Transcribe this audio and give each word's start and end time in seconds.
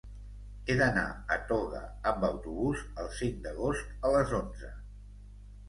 He 0.71 0.77
d'anar 0.79 1.03
a 1.35 1.37
Toga 1.51 1.83
amb 2.13 2.25
autobús 2.31 2.83
el 3.05 3.13
cinc 3.21 3.39
d'agost 3.47 3.95
a 4.11 4.15
les 4.19 4.37
onze. 4.43 4.75